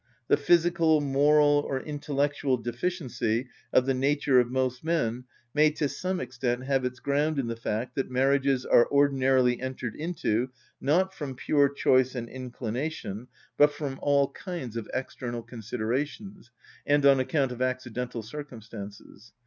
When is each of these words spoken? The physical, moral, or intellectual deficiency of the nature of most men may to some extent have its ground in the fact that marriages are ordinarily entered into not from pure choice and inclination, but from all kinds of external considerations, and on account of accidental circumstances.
The 0.29 0.35
physical, 0.35 0.99
moral, 0.99 1.63
or 1.67 1.79
intellectual 1.79 2.57
deficiency 2.57 3.49
of 3.71 3.85
the 3.85 3.93
nature 3.93 4.39
of 4.39 4.49
most 4.49 4.83
men 4.83 5.25
may 5.53 5.69
to 5.73 5.87
some 5.87 6.19
extent 6.19 6.63
have 6.63 6.83
its 6.83 6.99
ground 6.99 7.37
in 7.37 7.45
the 7.45 7.55
fact 7.55 7.93
that 7.93 8.09
marriages 8.09 8.65
are 8.65 8.87
ordinarily 8.89 9.61
entered 9.61 9.95
into 9.95 10.49
not 10.81 11.13
from 11.13 11.35
pure 11.35 11.69
choice 11.69 12.15
and 12.15 12.29
inclination, 12.29 13.27
but 13.57 13.71
from 13.73 13.99
all 14.01 14.31
kinds 14.31 14.75
of 14.75 14.89
external 14.91 15.43
considerations, 15.43 16.49
and 16.83 17.05
on 17.05 17.19
account 17.19 17.51
of 17.51 17.61
accidental 17.61 18.23
circumstances. 18.23 19.33